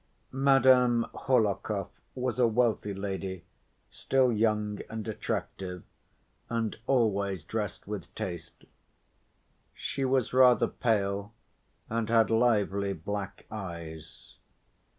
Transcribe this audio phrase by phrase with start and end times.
[0.31, 3.43] Madame Hohlakov was a wealthy lady,
[3.91, 5.83] still young and attractive,
[6.49, 8.65] and always dressed with taste.
[9.75, 11.35] She was rather pale,
[11.87, 14.37] and had lively black eyes.